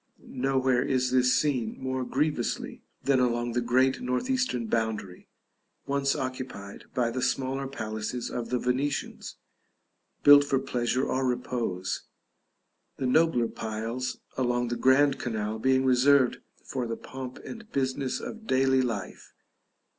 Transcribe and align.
Nowhere 0.23 0.81
is 0.81 1.11
this 1.11 1.35
seen 1.35 1.77
more 1.79 2.03
grievously 2.03 2.81
than 3.03 3.19
along 3.19 3.51
the 3.51 3.61
great 3.61 4.01
north 4.01 4.31
eastern 4.31 4.65
boundary, 4.65 5.29
once 5.85 6.15
occupied 6.15 6.85
by 6.95 7.11
the 7.11 7.21
smaller 7.21 7.67
palaces 7.67 8.31
of 8.31 8.49
the 8.49 8.57
Venetians, 8.57 9.35
built 10.23 10.43
for 10.43 10.57
pleasure 10.57 11.03
or 11.05 11.23
repose; 11.27 12.07
the 12.97 13.05
nobler 13.05 13.47
piles 13.47 14.17
along 14.37 14.69
the 14.69 14.75
grand 14.75 15.19
canal 15.19 15.59
being 15.59 15.85
reserved 15.85 16.37
for 16.63 16.87
the 16.87 16.97
pomp 16.97 17.37
and 17.45 17.71
business 17.71 18.19
of 18.19 18.47
daily 18.47 18.81
life. 18.81 19.33